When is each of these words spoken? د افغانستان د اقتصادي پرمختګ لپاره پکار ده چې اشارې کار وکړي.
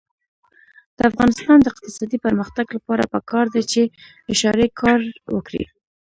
د 0.97 0.99
افغانستان 1.11 1.57
د 1.61 1.65
اقتصادي 1.73 2.17
پرمختګ 2.25 2.65
لپاره 2.77 3.11
پکار 3.13 3.45
ده 3.53 3.61
چې 3.71 3.81
اشارې 4.33 4.67
کار 4.81 4.99
وکړي. 5.35 5.63